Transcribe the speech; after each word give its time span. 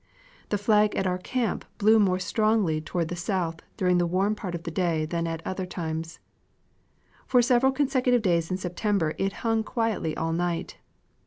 The 0.49 0.57
flag 0.57 0.95
at 0.95 1.05
our 1.05 1.19
camp 1.19 1.63
blew 1.77 1.99
more 1.99 2.17
strongly 2.17 2.81
toward 2.81 3.09
the 3.09 3.15
south 3.15 3.57
during 3.77 3.99
the 3.99 4.07
warm 4.07 4.33
part 4.33 4.55
of 4.55 4.63
the 4.63 4.71
day 4.71 5.05
than 5.05 5.27
at 5.27 5.45
other 5.45 5.67
times. 5.67 6.17
For 7.27 7.43
several 7.43 7.71
consecutive 7.71 8.23
days 8.23 8.49
in 8.49 8.57
Sep 8.57 8.75
tember 8.75 9.13
it 9.19 9.31
hung 9.45 9.63
quietly 9.63 10.17
all 10.17 10.33
night. 10.33 10.77